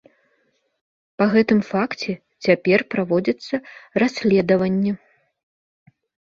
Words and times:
Па 1.21 1.25
гэтым 1.35 1.59
факце 1.71 2.11
цяпер 2.45 2.79
праводзіцца 2.95 3.55
расследаванне. 4.05 4.91